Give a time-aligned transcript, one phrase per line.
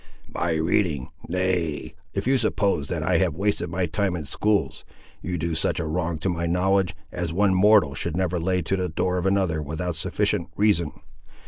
[0.27, 1.09] "My reading!
[1.27, 4.83] nay, if you suppose, that I have wasted my time in schools,
[5.21, 8.75] you do such a wrong to my knowledge, as one mortal should never lay to
[8.75, 10.91] the door of another without sufficient reason.